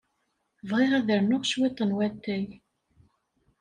[0.69, 2.47] Bɣiɣ ad rnuɣ cwiṭ n watay.